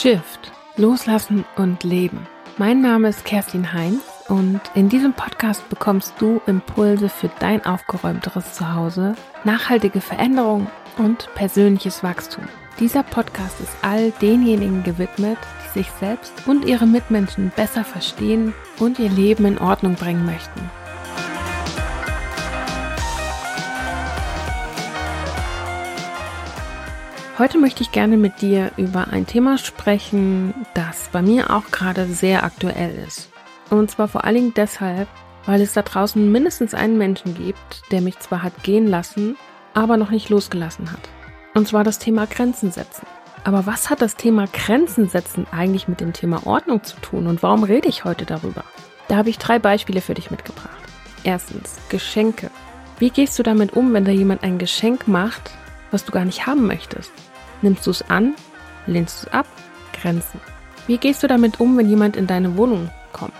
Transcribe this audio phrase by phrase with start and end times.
[0.00, 2.24] Shift, Loslassen und Leben.
[2.56, 8.54] Mein Name ist Kerstin Heinz und in diesem Podcast bekommst du Impulse für dein aufgeräumteres
[8.54, 10.68] Zuhause, nachhaltige Veränderung
[10.98, 12.44] und persönliches Wachstum.
[12.78, 19.00] Dieser Podcast ist all denjenigen gewidmet, die sich selbst und ihre Mitmenschen besser verstehen und
[19.00, 20.60] ihr Leben in Ordnung bringen möchten.
[27.38, 32.06] Heute möchte ich gerne mit dir über ein Thema sprechen, das bei mir auch gerade
[32.06, 33.30] sehr aktuell ist.
[33.70, 35.06] Und zwar vor allen Dingen deshalb,
[35.46, 39.36] weil es da draußen mindestens einen Menschen gibt, der mich zwar hat gehen lassen,
[39.72, 40.98] aber noch nicht losgelassen hat.
[41.54, 43.06] Und zwar das Thema Grenzen setzen.
[43.44, 47.44] Aber was hat das Thema Grenzen setzen eigentlich mit dem Thema Ordnung zu tun und
[47.44, 48.64] warum rede ich heute darüber?
[49.06, 50.76] Da habe ich drei Beispiele für dich mitgebracht.
[51.22, 52.50] Erstens, Geschenke.
[52.98, 55.52] Wie gehst du damit um, wenn da jemand ein Geschenk macht,
[55.92, 57.12] was du gar nicht haben möchtest?
[57.62, 58.34] Nimmst du es an?
[58.86, 59.46] Lehnst du es ab?
[59.92, 60.40] Grenzen.
[60.86, 63.34] Wie gehst du damit um, wenn jemand in deine Wohnung kommt?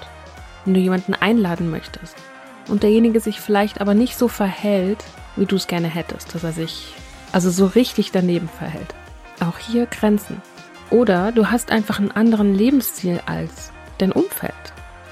[0.64, 2.16] Wenn du jemanden einladen möchtest
[2.69, 5.05] und derjenige sich vielleicht aber nicht so verhält,
[5.36, 6.94] wie du es gerne hättest, dass er sich
[7.33, 8.94] also so richtig daneben verhält.
[9.41, 10.42] Auch hier Grenzen.
[10.91, 14.55] Oder du hast einfach einen anderen Lebensstil als dein Umfeld.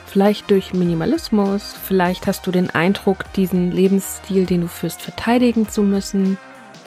[0.06, 5.82] Vielleicht durch Minimalismus, vielleicht hast du den Eindruck, diesen Lebensstil, den du führst, verteidigen zu
[5.82, 6.38] müssen.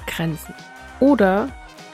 [0.08, 0.56] Grenzen.
[1.00, 1.50] Oder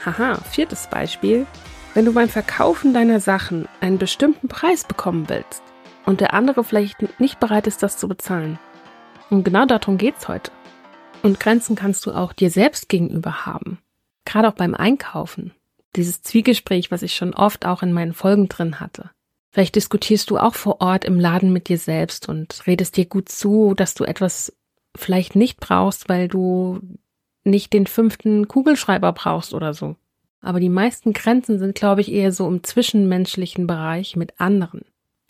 [0.06, 1.46] Haha, viertes Beispiel.
[1.92, 5.64] Wenn du beim Verkaufen deiner Sachen einen bestimmten Preis bekommen willst
[6.04, 8.60] und der andere vielleicht nicht bereit ist, das zu bezahlen.
[9.30, 10.52] Und genau darum geht's heute.
[11.24, 13.78] Und Grenzen kannst du auch dir selbst gegenüber haben.
[14.24, 15.52] Gerade auch beim Einkaufen.
[15.96, 19.10] Dieses Zwiegespräch, was ich schon oft auch in meinen Folgen drin hatte.
[19.50, 23.28] Vielleicht diskutierst du auch vor Ort im Laden mit dir selbst und redest dir gut
[23.28, 24.52] zu, dass du etwas
[24.94, 26.80] vielleicht nicht brauchst, weil du
[27.46, 29.96] nicht den fünften Kugelschreiber brauchst oder so.
[30.40, 34.84] Aber die meisten Grenzen sind, glaube ich, eher so im zwischenmenschlichen Bereich mit anderen.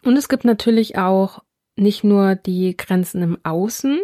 [0.04, 1.42] Und es gibt natürlich auch
[1.76, 3.98] nicht nur die Grenzen im Außen,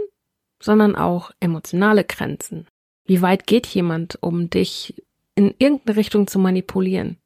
[0.61, 2.67] sondern auch emotionale Grenzen.
[3.05, 5.03] Wie weit geht jemand, um dich
[5.35, 7.19] in irgendeine Richtung zu manipulieren?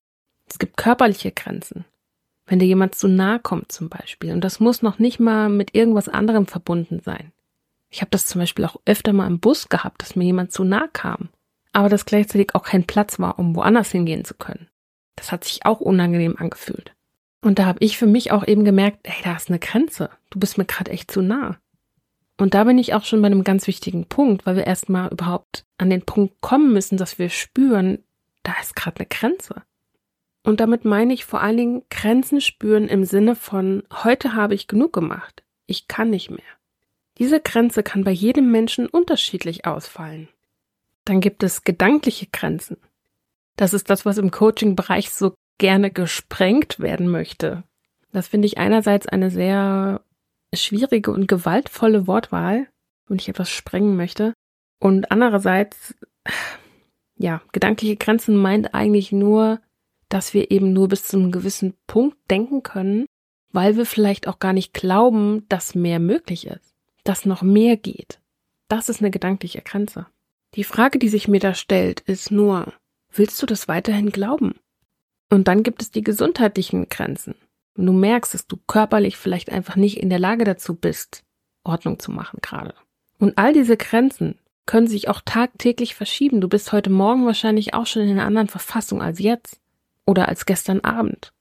[0.49, 1.84] Es gibt körperliche Grenzen.
[2.47, 4.33] Wenn dir jemand zu nahe kommt zum Beispiel.
[4.33, 7.33] Und das muss noch nicht mal mit irgendwas anderem verbunden sein.
[7.97, 10.65] Ich habe das zum Beispiel auch öfter mal im Bus gehabt, dass mir jemand zu
[10.65, 11.31] nah kam,
[11.73, 14.69] aber dass gleichzeitig auch kein Platz war, um woanders hingehen zu können.
[15.15, 16.95] Das hat sich auch unangenehm angefühlt.
[17.41, 20.11] Und da habe ich für mich auch eben gemerkt, ey, da ist eine Grenze.
[20.29, 21.57] Du bist mir gerade echt zu nah.
[22.37, 25.65] Und da bin ich auch schon bei einem ganz wichtigen Punkt, weil wir erstmal überhaupt
[25.78, 28.05] an den Punkt kommen müssen, dass wir spüren,
[28.43, 29.63] da ist gerade eine Grenze.
[30.43, 34.69] Und damit meine ich vor allen Dingen Grenzen spüren im Sinne von, heute habe ich
[34.69, 35.45] genug gemacht.
[35.67, 36.56] Ich kann nicht mehr.
[37.19, 40.28] Diese Grenze kann bei jedem Menschen unterschiedlich ausfallen.
[41.04, 42.77] Dann gibt es gedankliche Grenzen.
[43.56, 47.65] Das ist das, was im Coaching-Bereich so gerne gesprengt werden möchte.
[48.12, 50.03] Das finde ich einerseits eine sehr
[50.54, 52.66] schwierige und gewaltvolle Wortwahl,
[53.09, 54.34] wenn ich etwas sprengen möchte.
[54.78, 55.94] Und andererseits,
[57.16, 59.60] ja, gedankliche Grenzen meint eigentlich nur,
[60.10, 63.06] dass wir eben nur bis zu einem gewissen Punkt denken können,
[63.53, 66.75] weil wir vielleicht auch gar nicht glauben, dass mehr möglich ist
[67.09, 68.21] dass noch mehr geht.
[68.69, 70.06] Das ist eine gedankliche Grenze.
[70.55, 72.72] Die Frage, die sich mir da stellt, ist nur,
[73.12, 74.55] willst du das weiterhin glauben?
[75.31, 77.34] Und dann gibt es die gesundheitlichen Grenzen.
[77.75, 81.25] Wenn du merkst, dass du körperlich vielleicht einfach nicht in der Lage dazu bist,
[81.65, 82.75] Ordnung zu machen gerade.
[83.19, 86.41] Und all diese Grenzen können sich auch tagtäglich verschieben.
[86.41, 89.61] Du bist heute Morgen wahrscheinlich auch schon in einer anderen Verfassung als jetzt
[90.06, 91.33] oder als gestern Abend.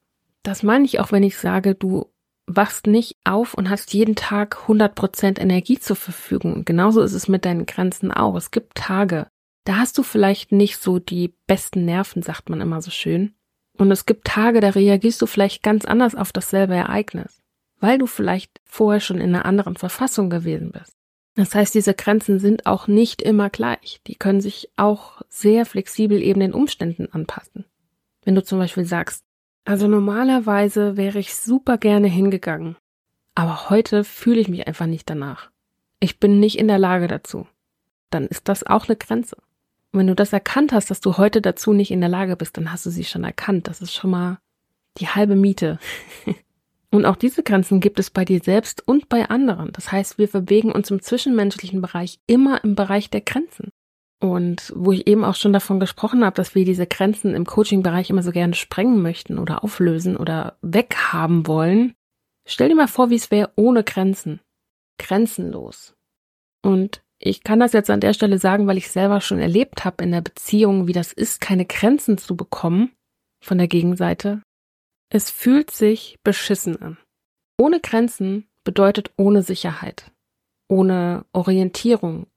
[0.43, 2.11] Das meine ich auch, wenn ich sage, du
[2.47, 6.53] wachst nicht auf und hast jeden Tag 100% Energie zur Verfügung.
[6.53, 8.35] Und genauso ist es mit deinen Grenzen auch.
[8.35, 9.27] Es gibt Tage,
[9.63, 13.33] da hast du vielleicht nicht so die besten Nerven, sagt man immer so schön.
[13.77, 17.41] Und es gibt Tage, da reagierst du vielleicht ganz anders auf dasselbe Ereignis,
[17.79, 20.93] weil du vielleicht vorher schon in einer anderen Verfassung gewesen bist.
[21.35, 23.99] Das heißt, diese Grenzen sind auch nicht immer gleich.
[24.07, 27.65] Die können sich auch sehr flexibel eben den Umständen anpassen.
[28.23, 29.25] Wenn du zum Beispiel sagst,
[29.65, 32.77] also normalerweise wäre ich super gerne hingegangen.
[33.33, 35.49] Aber heute fühle ich mich einfach nicht danach.
[35.99, 37.47] Ich bin nicht in der Lage dazu.
[38.11, 39.35] Dann ist das auch eine Grenze.
[39.91, 42.57] Und wenn du das erkannt hast, dass du heute dazu nicht in der Lage bist,
[42.57, 43.67] dann hast du sie schon erkannt.
[43.67, 44.37] Das ist schon mal
[44.97, 45.79] die halbe Miete.
[46.91, 49.71] und auch diese Grenzen gibt es bei dir selbst und bei anderen.
[49.73, 53.71] Das heißt, wir bewegen uns im zwischenmenschlichen Bereich immer im Bereich der Grenzen.
[54.31, 58.09] Und wo ich eben auch schon davon gesprochen habe, dass wir diese Grenzen im Coaching-Bereich
[58.09, 61.93] immer so gerne sprengen möchten oder auflösen oder weghaben wollen.
[62.47, 64.39] Stell dir mal vor, wie es wäre ohne Grenzen.
[64.97, 65.93] Grenzenlos.
[66.63, 70.03] Und ich kann das jetzt an der Stelle sagen, weil ich selber schon erlebt habe
[70.03, 72.91] in der Beziehung, wie das ist, keine Grenzen zu bekommen
[73.43, 74.41] von der Gegenseite.
[75.09, 76.97] Es fühlt sich beschissen an.
[77.57, 80.11] Ohne Grenzen bedeutet ohne Sicherheit,
[80.67, 82.27] ohne Orientierung,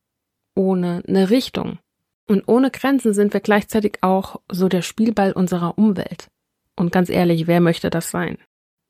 [0.58, 1.78] ohne eine Richtung.
[2.26, 6.28] Und ohne Grenzen sind wir gleichzeitig auch so der Spielball unserer Umwelt.
[6.76, 8.36] Und ganz ehrlich, wer möchte das sein?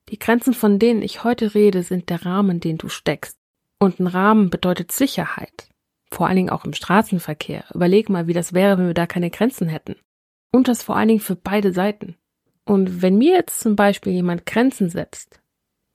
[0.09, 3.37] Die Grenzen, von denen ich heute rede, sind der Rahmen, den du steckst.
[3.79, 5.69] Und ein Rahmen bedeutet Sicherheit.
[6.11, 7.63] Vor allen Dingen auch im Straßenverkehr.
[7.73, 9.95] Überleg mal, wie das wäre, wenn wir da keine Grenzen hätten.
[10.51, 12.15] Und das vor allen Dingen für beide Seiten.
[12.65, 15.39] Und wenn mir jetzt zum Beispiel jemand Grenzen setzt,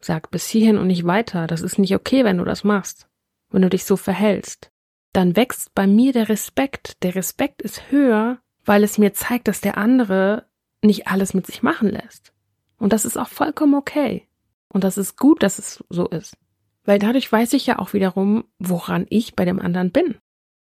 [0.00, 3.09] sagt bis hierhin und nicht weiter, das ist nicht okay, wenn du das machst,
[3.50, 4.70] wenn du dich so verhältst,
[5.15, 7.03] dann wächst bei mir der Respekt.
[7.03, 10.47] Der Respekt ist höher, weil es mir zeigt, dass der andere
[10.83, 12.33] nicht alles mit sich machen lässt.
[12.79, 14.29] Und das ist auch vollkommen okay.
[14.69, 16.37] Und das ist gut, dass es so ist.
[16.85, 20.17] Weil dadurch weiß ich ja auch wiederum, woran ich bei dem anderen bin.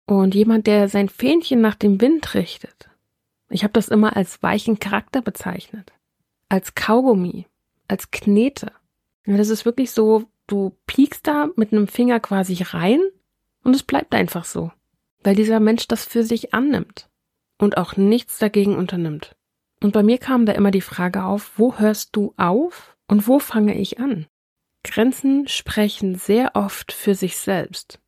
[0.07, 2.89] Und jemand, der sein Fähnchen nach dem Wind richtet.
[3.49, 5.93] Ich habe das immer als weichen Charakter bezeichnet.
[6.49, 7.45] Als Kaugummi,
[7.87, 8.71] als Knete.
[9.25, 12.99] Das ist wirklich so, du piekst da mit einem Finger quasi rein
[13.63, 14.71] und es bleibt einfach so,
[15.23, 17.09] weil dieser Mensch das für sich annimmt
[17.57, 19.35] und auch nichts dagegen unternimmt.
[19.81, 23.39] Und bei mir kam da immer die Frage auf, wo hörst du auf und wo
[23.39, 24.27] fange ich an?
[24.83, 27.99] Grenzen sprechen sehr oft für sich selbst.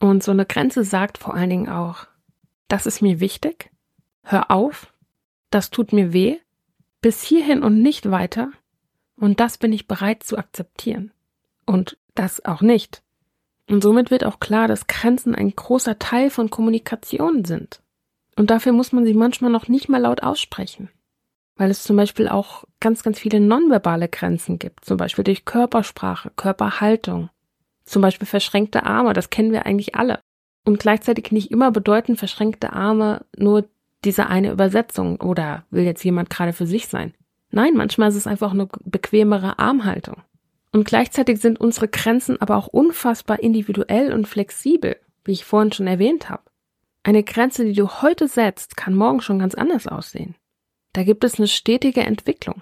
[0.00, 2.06] Und so eine Grenze sagt vor allen Dingen auch,
[2.68, 3.70] das ist mir wichtig,
[4.22, 4.92] hör auf,
[5.50, 6.38] das tut mir weh,
[7.00, 8.50] bis hierhin und nicht weiter,
[9.16, 11.12] und das bin ich bereit zu akzeptieren.
[11.66, 13.03] Und das auch nicht.
[13.68, 17.80] Und somit wird auch klar, dass Grenzen ein großer Teil von Kommunikation sind.
[18.36, 20.90] Und dafür muss man sie manchmal noch nicht mal laut aussprechen.
[21.56, 24.84] Weil es zum Beispiel auch ganz, ganz viele nonverbale Grenzen gibt.
[24.84, 27.30] Zum Beispiel durch Körpersprache, Körperhaltung.
[27.84, 30.18] Zum Beispiel verschränkte Arme, das kennen wir eigentlich alle.
[30.64, 33.68] Und gleichzeitig nicht immer bedeuten verschränkte Arme nur
[34.04, 37.14] diese eine Übersetzung oder will jetzt jemand gerade für sich sein.
[37.50, 40.22] Nein, manchmal ist es einfach eine bequemere Armhaltung.
[40.74, 45.86] Und gleichzeitig sind unsere Grenzen aber auch unfassbar individuell und flexibel, wie ich vorhin schon
[45.86, 46.42] erwähnt habe.
[47.04, 50.34] Eine Grenze, die du heute setzt, kann morgen schon ganz anders aussehen.
[50.92, 52.60] Da gibt es eine stetige Entwicklung.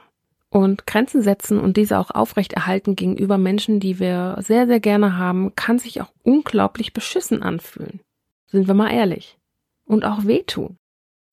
[0.51, 5.57] Und Grenzen setzen und diese auch aufrechterhalten gegenüber Menschen, die wir sehr, sehr gerne haben,
[5.57, 8.01] kann sich auch unglaublich beschissen anfühlen.
[8.47, 9.39] Sind wir mal ehrlich.
[9.87, 10.77] Und auch wehtun.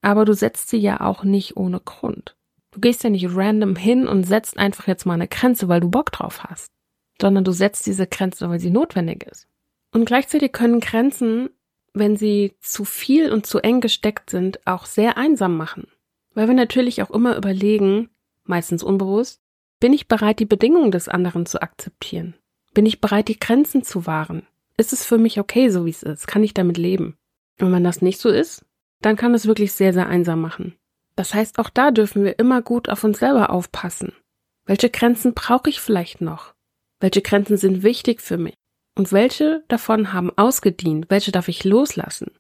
[0.02, 2.38] Aber du setzt sie ja auch nicht ohne Grund.
[2.71, 5.89] Du gehst ja nicht random hin und setzt einfach jetzt mal eine Grenze, weil du
[5.89, 6.71] Bock drauf hast,
[7.19, 9.48] sondern du setzt diese Grenze, weil sie notwendig ist.
[9.92, 11.50] Und gleichzeitig können Grenzen,
[11.94, 15.88] wenn sie zu viel und zu eng gesteckt sind, auch sehr einsam machen.
[16.36, 18.10] Weil wir natürlich auch immer überlegen,
[18.44, 19.42] meistens unbewusst,
[19.80, 22.36] bin ich bereit, die Bedingungen des anderen zu akzeptieren?
[22.74, 24.45] Bin ich bereit, die Grenzen zu wahren?
[24.77, 26.27] Ist es für mich okay, so wie es ist?
[26.27, 27.18] Kann ich damit leben?
[27.60, 28.66] Und wenn das nicht so ist,
[29.01, 30.75] dann kann es wirklich sehr, sehr einsam machen.
[31.19, 34.13] Das heißt, auch da dürfen wir immer gut auf uns selber aufpassen.
[34.66, 36.54] Welche Grenzen brauche ich vielleicht noch?
[37.01, 38.54] Welche Grenzen sind wichtig für mich?
[38.95, 41.07] Und welche davon haben ausgedient?
[41.10, 42.31] Welche darf ich loslassen?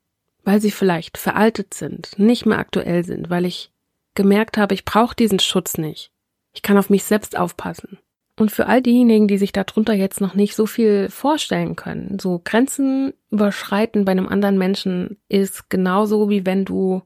[0.45, 3.69] Weil sie vielleicht veraltet sind, nicht mehr aktuell sind, weil ich
[4.15, 6.13] gemerkt habe, ich brauche diesen Schutz nicht.
[6.53, 7.97] Ich kann auf mich selbst aufpassen.
[8.37, 12.39] Und für all diejenigen, die sich darunter jetzt noch nicht so viel vorstellen können, so
[12.41, 17.01] Grenzen überschreiten bei einem anderen Menschen ist genauso wie wenn du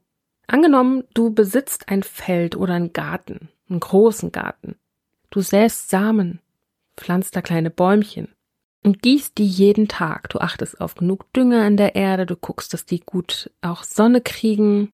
[0.46, 4.76] Angenommen, du besitzt ein Feld oder einen Garten, einen großen Garten.
[5.30, 6.40] Du säst Samen,
[6.96, 8.28] pflanzt da kleine Bäumchen
[8.84, 10.28] und gießt die jeden Tag.
[10.28, 14.20] Du achtest auf genug Dünger in der Erde, du guckst, dass die gut auch Sonne
[14.20, 14.90] kriegen,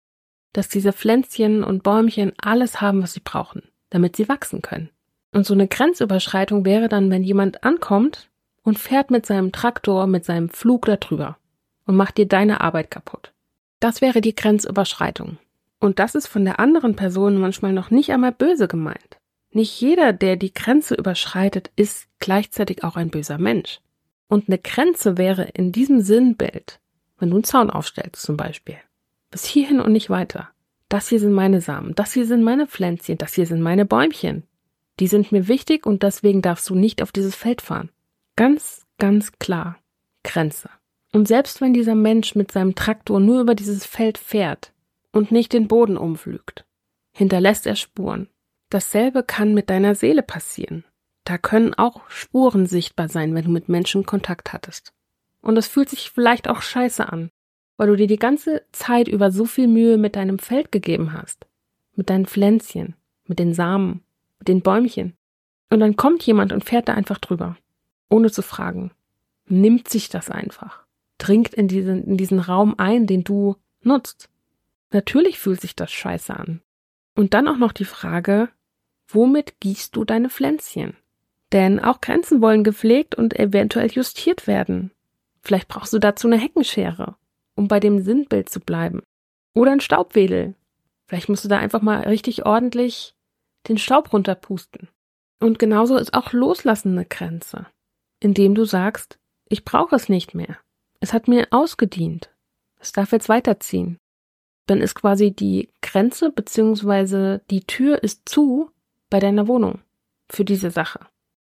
[0.53, 4.91] dass diese Pflänzchen und Bäumchen alles haben, was sie brauchen, damit sie wachsen können.
[5.33, 8.31] Und so eine Grenzüberschreitung wäre dann, wenn jemand ankommt
[8.63, 11.39] und fährt mit seinem Traktor, mit seinem Flug da drüber
[11.87, 13.33] und macht dir deine Arbeit kaputt.
[13.81, 15.39] Das wäre die Grenzüberschreitung.
[15.79, 19.19] Und das ist von der anderen Person manchmal noch nicht einmal böse gemeint.
[19.53, 23.81] Nicht jeder, der die Grenze überschreitet, ist gleichzeitig auch ein böser Mensch.
[24.29, 26.79] Und eine Grenze wäre in diesem Sinnbild,
[27.19, 28.77] wenn du einen Zaun aufstellst zum Beispiel,
[29.31, 30.51] bis hierhin und nicht weiter.
[30.89, 34.45] Das hier sind meine Samen, das hier sind meine Pflänzchen, das hier sind meine Bäumchen.
[35.01, 37.91] Die sind mir wichtig und deswegen darfst du nicht auf dieses Feld fahren.
[38.37, 39.79] Ganz, ganz klar.
[40.23, 40.69] Grenze.
[41.13, 44.73] Und selbst wenn dieser Mensch mit seinem Traktor nur über dieses Feld fährt
[45.13, 46.65] und nicht den Boden umflügt,
[47.13, 48.29] hinterlässt er Spuren.
[48.69, 50.85] Dasselbe kann mit deiner Seele passieren.
[51.25, 54.93] Da können auch Spuren sichtbar sein, wenn du mit Menschen Kontakt hattest.
[55.43, 57.31] Und es fühlt sich vielleicht auch scheiße an,
[57.77, 61.47] weil du dir die ganze Zeit über so viel Mühe mit deinem Feld gegeben hast.
[61.97, 62.95] Mit deinen Pflänzchen,
[63.27, 64.05] mit den Samen,
[64.39, 65.17] mit den Bäumchen.
[65.71, 67.57] Und dann kommt jemand und fährt da einfach drüber,
[68.09, 68.93] ohne zu fragen.
[69.47, 70.85] Nimmt sich das einfach
[71.21, 74.29] dringt in diesen, in diesen Raum ein, den du nutzt.
[74.93, 76.63] Natürlich fühlt sich das scheiße an.
[77.15, 78.49] Und dann auch noch die Frage,
[79.09, 80.97] womit gießt du deine Pflänzchen?
[81.53, 84.93] Denn auch Grenzen wollen gepflegt und eventuell justiert werden.
[85.43, 87.17] Vielleicht brauchst du dazu eine Heckenschere,
[87.57, 89.03] um bei dem Sinnbild zu bleiben.
[89.55, 90.55] Oder ein Staubwedel.
[91.07, 93.15] Vielleicht musst du da einfach mal richtig ordentlich
[93.69, 94.89] den Staub runterpusten.
[95.41, 97.67] Und genauso ist auch Loslassen eine Grenze,
[98.21, 100.59] indem du sagst, ich brauche es nicht mehr.
[101.01, 102.31] Es hat mir ausgedient.
[102.79, 103.99] Es darf jetzt weiterziehen.
[104.67, 108.71] Dann ist quasi die Grenze beziehungsweise die Tür ist zu
[109.09, 109.81] bei deiner Wohnung
[110.29, 111.01] für diese Sache.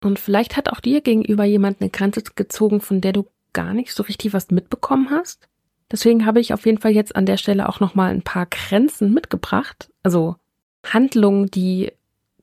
[0.01, 3.93] Und vielleicht hat auch dir gegenüber jemand eine Grenze gezogen, von der du gar nicht
[3.93, 5.49] so richtig was mitbekommen hast.
[5.91, 9.13] Deswegen habe ich auf jeden Fall jetzt an der Stelle auch nochmal ein paar Grenzen
[9.13, 9.89] mitgebracht.
[10.03, 10.35] Also
[10.85, 11.91] Handlungen, die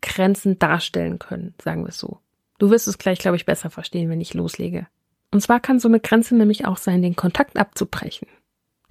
[0.02, 2.18] Grenzen darstellen können, sagen wir es so.
[2.58, 4.88] Du wirst es gleich, glaube ich, besser verstehen, wenn ich loslege.
[5.30, 8.28] Und zwar kann so eine Grenze nämlich auch sein, den Kontakt abzubrechen,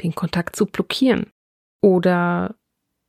[0.04, 1.28] den Kontakt zu blockieren
[1.82, 2.56] oder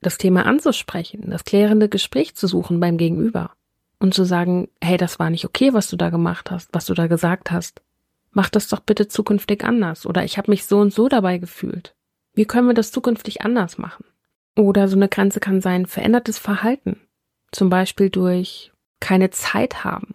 [0.00, 3.52] das Thema anzusprechen, das klärende Gespräch zu suchen beim Gegenüber
[3.98, 6.94] und zu sagen, hey, das war nicht okay, was du da gemacht hast, was du
[6.94, 7.82] da gesagt hast.
[8.30, 11.94] Mach das doch bitte zukünftig anders oder ich habe mich so und so dabei gefühlt.
[12.34, 14.04] Wie können wir das zukünftig anders machen?
[14.56, 17.00] Oder so eine Grenze kann sein verändertes Verhalten,
[17.50, 20.14] zum Beispiel durch keine Zeit haben,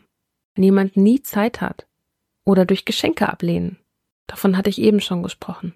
[0.56, 1.88] wenn jemand nie Zeit hat
[2.52, 3.78] oder durch Geschenke ablehnen.
[4.28, 5.74] Davon hatte ich eben schon gesprochen.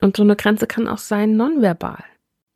[0.00, 2.02] Und so eine Grenze kann auch sein nonverbal.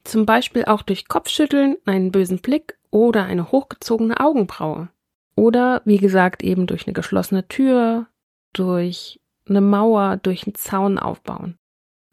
[0.02, 4.88] Zum Beispiel auch durch Kopfschütteln, einen bösen Blick oder eine hochgezogene Augenbraue.
[5.36, 8.06] Oder, wie gesagt, eben durch eine geschlossene Tür,
[8.54, 11.58] durch eine Mauer, durch einen Zaun aufbauen.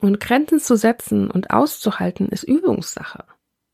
[0.01, 3.23] Und Grenzen zu setzen und auszuhalten ist Übungssache.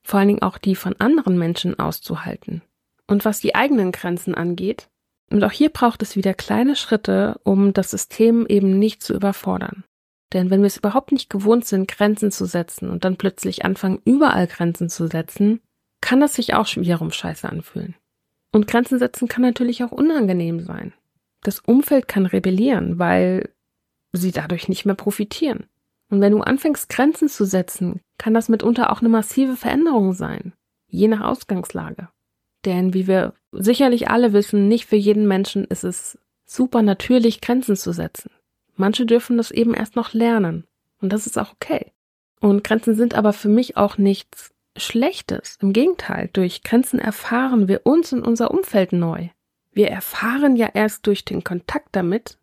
[0.04, 2.62] Vor allen Dingen auch die von anderen Menschen auszuhalten.
[3.08, 4.90] Und was die eigenen Grenzen angeht,
[5.32, 9.84] und auch hier braucht es wieder kleine Schritte, um das System eben nicht zu überfordern.
[10.34, 14.02] Denn wenn wir es überhaupt nicht gewohnt sind, Grenzen zu setzen und dann plötzlich anfangen,
[14.04, 15.62] überall Grenzen zu setzen,
[16.02, 17.96] kann das sich auch wiederum scheiße anfühlen.
[18.52, 20.94] Und Grenzen setzen kann natürlich auch unangenehm sein.
[21.42, 23.50] Das Umfeld kann rebellieren, weil
[24.12, 25.66] sie dadurch nicht mehr profitieren.
[26.10, 30.54] Und wenn du anfängst, Grenzen zu setzen, kann das mitunter auch eine massive Veränderung sein,
[30.88, 32.10] je nach Ausgangslage.
[32.66, 37.76] Denn wie wir sicherlich alle wissen, nicht für jeden Menschen ist es super natürlich, Grenzen
[37.76, 38.32] zu setzen.
[38.76, 40.66] Manche dürfen das eben erst noch lernen.
[41.02, 41.92] Und das ist auch okay.
[42.40, 45.58] Und Grenzen sind aber für mich auch nichts Schlechtes.
[45.62, 49.30] Im Gegenteil, durch Grenzen erfahren wir uns und unser Umfeld neu.
[49.72, 52.38] Wir erfahren ja erst durch den Kontakt damit,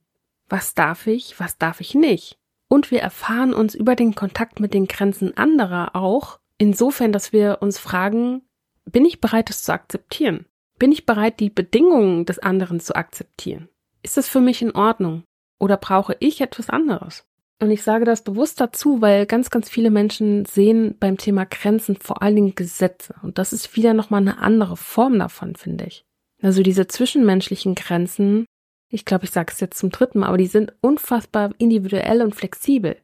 [0.48, 2.38] was darf ich, was darf ich nicht.
[2.68, 7.58] Und wir erfahren uns über den Kontakt mit den Grenzen anderer auch, insofern, dass wir
[7.60, 8.42] uns fragen,
[8.84, 10.46] bin ich bereit, es zu akzeptieren?
[10.80, 13.68] Bin ich bereit, die Bedingungen des anderen zu akzeptieren?
[14.02, 15.24] Ist es für mich in Ordnung?
[15.58, 17.26] Oder brauche ich etwas anderes?
[17.60, 21.96] Und ich sage das bewusst dazu, weil ganz, ganz viele Menschen sehen beim Thema Grenzen
[21.96, 23.14] vor allen Dingen Gesetze.
[23.22, 26.06] Und das ist wieder nochmal eine andere Form davon, finde ich.
[26.40, 28.46] Also diese zwischenmenschlichen Grenzen,
[28.88, 32.34] ich glaube, ich sage es jetzt zum dritten Mal, aber die sind unfassbar individuell und
[32.34, 32.96] flexibel.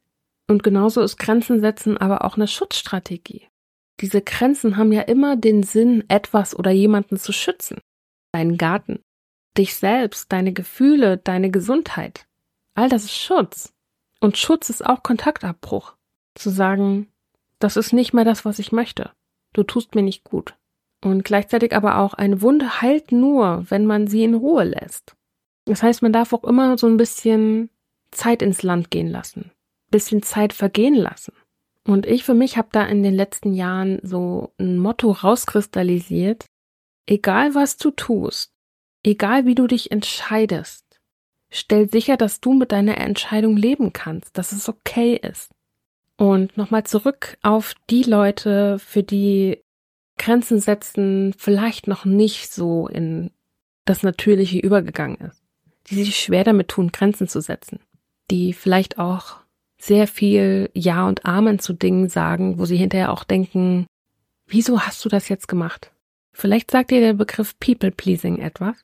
[0.49, 3.49] Und genauso ist Grenzen setzen aber auch eine Schutzstrategie.
[4.01, 7.81] Diese Grenzen haben ja immer den Sinn, etwas oder jemanden zu schützen.
[8.33, 9.01] Deinen Garten,
[9.57, 12.27] dich selbst, deine Gefühle, deine Gesundheit.
[12.75, 13.73] All das ist Schutz.
[14.21, 15.95] Und Schutz ist auch Kontaktabbruch.
[16.35, 17.09] Zu sagen,
[17.59, 19.11] das ist nicht mehr das, was ich möchte.
[19.55, 20.55] Du tust mir nicht gut.
[21.03, 25.17] Und gleichzeitig aber auch eine Wunde heilt nur, wenn man sie in Ruhe lässt.
[25.65, 27.71] Das heißt, man darf auch immer so ein bisschen
[28.11, 29.51] Zeit ins Land gehen lassen.
[29.91, 31.33] Bisschen Zeit vergehen lassen.
[31.87, 36.47] Und ich für mich habe da in den letzten Jahren so ein Motto rauskristallisiert.
[37.07, 38.51] Egal was du tust,
[39.05, 40.87] egal wie du dich entscheidest,
[41.51, 45.51] Stell sicher, dass du mit deiner Entscheidung leben kannst, dass es okay ist.
[46.17, 49.63] Und nochmal zurück auf die Leute, für die
[50.19, 53.31] Grenzen setzen vielleicht noch nicht so in
[53.85, 55.43] das Natürliche übergegangen ist,
[55.87, 57.81] die sich schwer damit tun, Grenzen zu setzen,
[58.31, 59.37] die vielleicht auch
[59.79, 63.87] sehr viel Ja und Amen zu Dingen sagen, wo sie hinterher auch denken,
[64.47, 65.93] wieso hast du das jetzt gemacht?
[66.33, 68.77] Vielleicht sagt dir der Begriff People Pleasing etwas.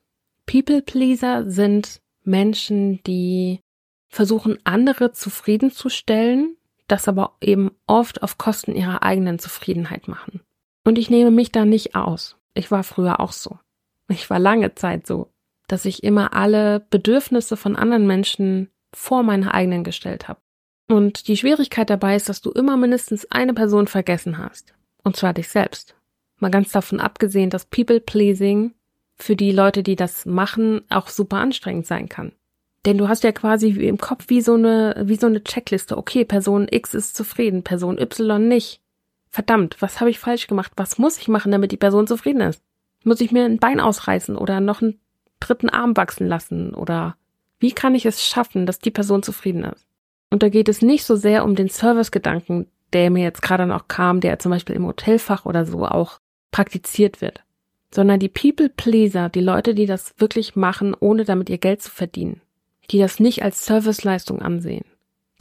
[0.47, 3.61] People Pleaser sind Menschen, die
[4.09, 6.57] versuchen, andere zufriedenzustellen,
[6.89, 10.41] das aber eben oft auf Kosten ihrer eigenen Zufriedenheit machen.
[10.85, 12.37] Und ich nehme mich da nicht aus.
[12.55, 13.59] Ich war früher auch so.
[14.09, 15.33] Ich war lange Zeit so,
[15.69, 20.42] dass ich immer alle Bedürfnisse von anderen Menschen vor meine eigenen gestellt habe.
[20.93, 24.75] Und die Schwierigkeit dabei ist, dass du immer mindestens eine Person vergessen hast.
[25.03, 25.95] Und zwar dich selbst.
[26.37, 28.75] Mal ganz davon abgesehen, dass People-Pleasing
[29.17, 32.33] für die Leute, die das machen, auch super anstrengend sein kann.
[32.85, 35.97] Denn du hast ja quasi im Kopf wie so eine, wie so eine Checkliste.
[35.97, 38.83] Okay, Person X ist zufrieden, Person Y nicht.
[39.31, 40.73] Verdammt, was habe ich falsch gemacht?
[40.77, 42.63] Was muss ich machen, damit die Person zufrieden ist?
[43.03, 45.01] Muss ich mir ein Bein ausreißen oder noch einen
[45.41, 46.75] dritten Arm wachsen lassen?
[46.75, 47.17] Oder
[47.61, 49.87] wie kann ich es schaffen, dass die Person zufrieden ist?
[50.33, 53.87] Und da geht es nicht so sehr um den Servicegedanken, der mir jetzt gerade noch
[53.87, 56.21] kam, der zum Beispiel im Hotelfach oder so auch
[56.51, 57.45] praktiziert wird,
[57.95, 61.91] sondern die People Pleaser, die Leute, die das wirklich machen, ohne damit ihr Geld zu
[61.91, 62.41] verdienen,
[62.91, 64.87] die das nicht als Serviceleistung ansehen,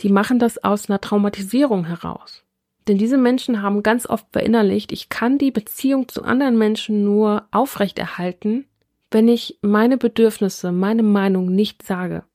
[0.01, 2.43] die machen das aus einer Traumatisierung heraus.
[2.89, 7.47] Denn diese Menschen haben ganz oft verinnerlicht, ich kann die Beziehung zu anderen Menschen nur
[7.51, 8.65] aufrechterhalten,
[9.09, 12.25] wenn ich meine Bedürfnisse, meine Meinung nicht sage.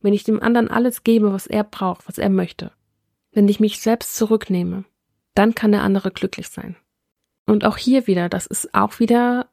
[0.00, 2.72] Wenn ich dem anderen alles gebe, was er braucht, was er möchte.
[3.32, 4.84] Wenn ich mich selbst zurücknehme,
[5.34, 6.76] dann kann der andere glücklich sein.
[7.46, 9.48] Und auch hier wieder, das ist auch wieder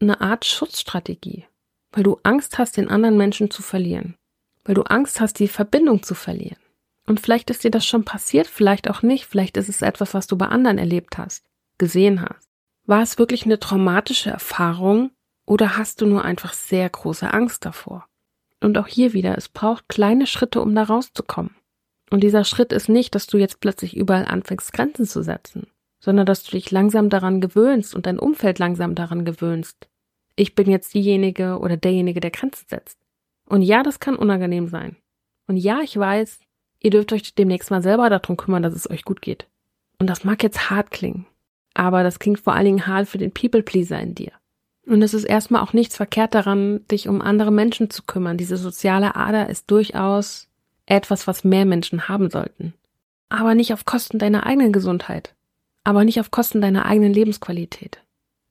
[0.00, 1.46] eine Art Schutzstrategie,
[1.92, 4.16] weil du Angst hast, den anderen Menschen zu verlieren,
[4.64, 6.58] weil du Angst hast, die Verbindung zu verlieren.
[7.06, 10.26] Und vielleicht ist dir das schon passiert, vielleicht auch nicht, vielleicht ist es etwas, was
[10.26, 11.44] du bei anderen erlebt hast,
[11.78, 12.48] gesehen hast.
[12.86, 15.10] War es wirklich eine traumatische Erfahrung
[15.46, 18.06] oder hast du nur einfach sehr große Angst davor?
[18.60, 21.54] Und auch hier wieder, es braucht kleine Schritte, um da rauszukommen.
[22.10, 25.68] Und dieser Schritt ist nicht, dass du jetzt plötzlich überall anfängst, Grenzen zu setzen,
[26.00, 29.88] sondern dass du dich langsam daran gewöhnst und dein Umfeld langsam daran gewöhnst.
[30.36, 32.98] Ich bin jetzt diejenige oder derjenige, der Grenzen setzt.
[33.46, 34.96] Und ja, das kann unangenehm sein.
[35.46, 36.40] Und ja, ich weiß,
[36.80, 39.48] ihr dürft euch demnächst mal selber darum kümmern, dass es euch gut geht.
[39.98, 41.26] Und das mag jetzt hart klingen,
[41.74, 44.32] aber das klingt vor allen Dingen hart für den People-Pleaser in dir.
[44.90, 48.36] Und es ist erstmal auch nichts verkehrt daran, dich um andere Menschen zu kümmern.
[48.36, 50.48] Diese soziale Ader ist durchaus
[50.84, 52.74] etwas, was mehr Menschen haben sollten.
[53.28, 55.36] Aber nicht auf Kosten deiner eigenen Gesundheit.
[55.84, 58.02] Aber nicht auf Kosten deiner eigenen Lebensqualität.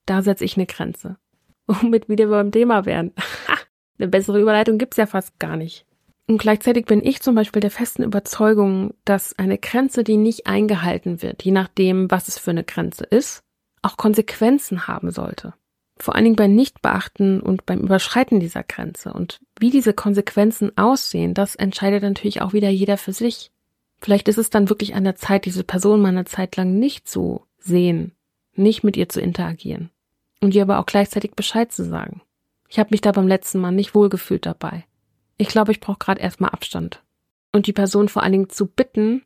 [0.06, 1.18] Da setze ich eine Grenze.
[1.66, 3.12] Womit wieder beim Thema werden.
[3.98, 5.84] eine bessere Überleitung gibt's ja fast gar nicht.
[6.26, 11.20] Und gleichzeitig bin ich zum Beispiel der festen Überzeugung, dass eine Grenze, die nicht eingehalten
[11.20, 13.42] wird, je nachdem, was es für eine Grenze ist,
[13.82, 15.52] auch Konsequenzen haben sollte.
[16.00, 19.12] Vor allen Dingen beim Nichtbeachten und beim Überschreiten dieser Grenze.
[19.12, 23.52] Und wie diese Konsequenzen aussehen, das entscheidet natürlich auch wieder jeder für sich.
[24.00, 27.06] Vielleicht ist es dann wirklich an der Zeit, diese Person mal eine Zeit lang nicht
[27.06, 28.12] zu sehen,
[28.54, 29.90] nicht mit ihr zu interagieren.
[30.40, 32.22] Und ihr aber auch gleichzeitig Bescheid zu sagen.
[32.70, 34.86] Ich habe mich da beim letzten Mal nicht wohlgefühlt dabei.
[35.36, 37.02] Ich glaube, ich brauche gerade erstmal Abstand.
[37.52, 39.22] Und die Person vor allen Dingen zu bitten,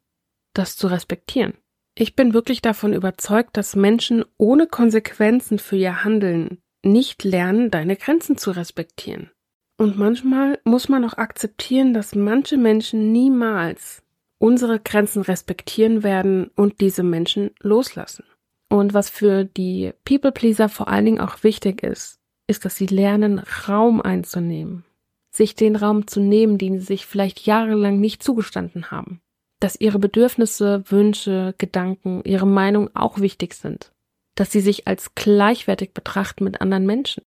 [0.55, 1.55] das zu respektieren.
[1.95, 7.97] Ich bin wirklich davon überzeugt, dass Menschen ohne Konsequenzen für ihr Handeln nicht lernen, deine
[7.97, 9.31] Grenzen zu respektieren.
[9.77, 14.03] Und manchmal muss man auch akzeptieren, dass manche Menschen niemals
[14.39, 18.25] unsere Grenzen respektieren werden und diese Menschen loslassen.
[18.69, 22.87] Und was für die People Pleaser vor allen Dingen auch wichtig ist, ist, dass sie
[22.87, 24.85] lernen, Raum einzunehmen.
[25.31, 29.21] Sich den Raum zu nehmen, den sie sich vielleicht jahrelang nicht zugestanden haben.
[29.61, 33.94] Dass ihre Bedürfnisse, Wünsche, Gedanken, ihre Meinung auch wichtig sind
[34.35, 37.25] dass sie sich als gleichwertig betrachten mit anderen Menschen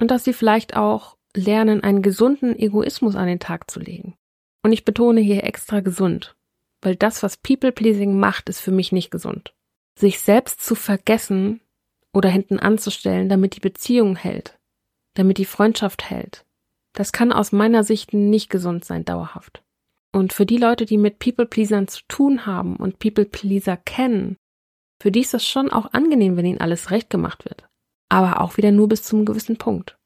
[0.00, 4.16] und dass sie vielleicht auch lernen, einen gesunden Egoismus an den Tag zu legen.
[4.62, 6.36] Und ich betone hier extra gesund,
[6.80, 9.54] weil das, was People-Pleasing macht, ist für mich nicht gesund.
[9.98, 11.60] Sich selbst zu vergessen
[12.12, 14.58] oder hinten anzustellen, damit die Beziehung hält,
[15.14, 16.44] damit die Freundschaft hält,
[16.92, 19.62] das kann aus meiner Sicht nicht gesund sein, dauerhaft.
[20.12, 24.36] Und für die Leute, die mit People-Pleasern zu tun haben und People-Pleaser kennen,
[25.00, 27.68] für die ist das schon auch angenehm, wenn ihnen alles recht gemacht wird.
[28.08, 29.98] Aber auch wieder nur bis zum gewissen Punkt.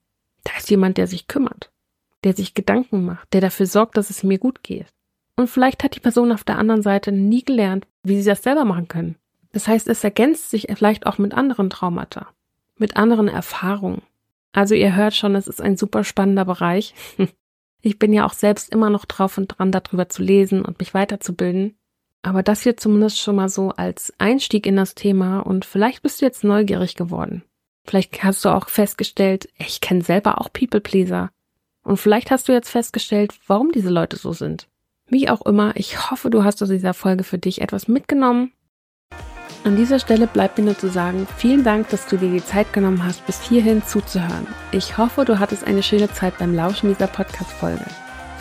[0.44, 1.70] Da ist jemand, der sich kümmert,
[2.24, 4.87] der sich Gedanken macht, der dafür sorgt, dass es mir gut geht.
[5.37, 8.64] Und vielleicht hat die Person auf der anderen Seite nie gelernt, wie sie das selber
[8.64, 9.16] machen können.
[9.52, 12.28] Das heißt, es ergänzt sich vielleicht auch mit anderen Traumata,
[12.76, 14.02] mit anderen Erfahrungen.
[14.52, 16.94] Also ihr hört schon, es ist ein super spannender Bereich.
[17.85, 20.94] Ich bin ja auch selbst immer noch drauf und dran, darüber zu lesen und mich
[20.94, 21.76] weiterzubilden.
[22.22, 26.20] Aber das hier zumindest schon mal so als Einstieg in das Thema und vielleicht bist
[26.20, 27.42] du jetzt neugierig geworden.
[27.85, 31.30] Vielleicht hast du auch festgestellt, ich kenne selber auch People Pleaser.
[31.82, 34.68] Und vielleicht hast du jetzt festgestellt, warum diese Leute so sind.
[35.08, 38.52] Wie auch immer, ich hoffe, du hast aus dieser Folge für dich etwas mitgenommen.
[39.64, 42.72] An dieser Stelle bleibt mir nur zu sagen, vielen Dank, dass du dir die Zeit
[42.72, 44.46] genommen hast, bis hierhin zuzuhören.
[44.72, 47.85] Ich hoffe, du hattest eine schöne Zeit beim Lauschen dieser Podcast-Folge.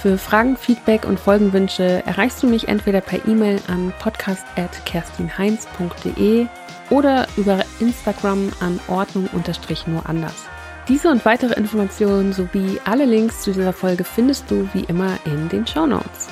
[0.02, 6.48] Für Fragen, Feedback und Folgenwünsche erreichst du mich entweder per E-Mail an podcast.kerstinheinz.de
[6.90, 10.48] oder über Instagram an Ordnung-nur anders.
[10.88, 15.50] Diese und weitere Informationen sowie alle Links zu dieser Folge findest du wie immer in
[15.50, 16.30] den Show Notes.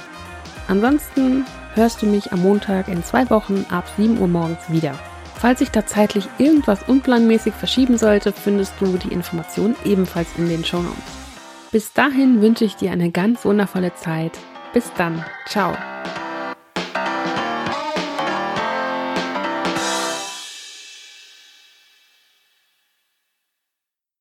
[0.68, 4.96] Ansonsten hörst du mich am Montag in zwei Wochen ab 7 Uhr morgens wieder.
[5.36, 10.66] Falls sich da zeitlich irgendwas unplanmäßig verschieben sollte, findest du die Informationen ebenfalls in den
[10.66, 11.19] Show Notes.
[11.72, 14.38] Bis dahin wünsche ich dir eine ganz wundervolle Zeit.
[14.74, 15.24] Bis dann.
[15.48, 15.76] Ciao.